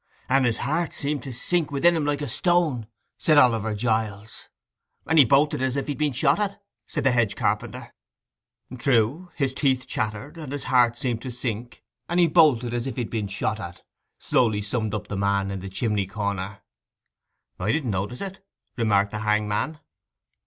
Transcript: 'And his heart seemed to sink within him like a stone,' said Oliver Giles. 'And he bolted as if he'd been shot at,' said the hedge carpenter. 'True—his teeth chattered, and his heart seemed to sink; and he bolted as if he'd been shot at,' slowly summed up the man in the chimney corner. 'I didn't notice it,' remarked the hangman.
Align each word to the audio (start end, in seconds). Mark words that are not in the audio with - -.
'And 0.27 0.45
his 0.45 0.57
heart 0.57 0.93
seemed 0.93 1.21
to 1.21 1.31
sink 1.31 1.69
within 1.69 1.95
him 1.95 2.05
like 2.05 2.23
a 2.23 2.27
stone,' 2.27 2.87
said 3.19 3.37
Oliver 3.37 3.75
Giles. 3.75 4.49
'And 5.05 5.19
he 5.19 5.25
bolted 5.25 5.61
as 5.61 5.75
if 5.75 5.87
he'd 5.87 5.99
been 5.99 6.11
shot 6.11 6.39
at,' 6.39 6.59
said 6.87 7.03
the 7.03 7.11
hedge 7.11 7.35
carpenter. 7.35 7.93
'True—his 8.75 9.53
teeth 9.53 9.85
chattered, 9.85 10.37
and 10.39 10.53
his 10.53 10.63
heart 10.63 10.97
seemed 10.97 11.21
to 11.21 11.29
sink; 11.29 11.83
and 12.09 12.19
he 12.19 12.25
bolted 12.27 12.73
as 12.73 12.87
if 12.87 12.97
he'd 12.97 13.11
been 13.11 13.27
shot 13.27 13.59
at,' 13.59 13.83
slowly 14.17 14.63
summed 14.63 14.95
up 14.95 15.05
the 15.07 15.15
man 15.15 15.51
in 15.51 15.59
the 15.59 15.69
chimney 15.69 16.07
corner. 16.07 16.63
'I 17.59 17.71
didn't 17.71 17.91
notice 17.91 18.21
it,' 18.21 18.43
remarked 18.77 19.11
the 19.11 19.19
hangman. 19.19 19.79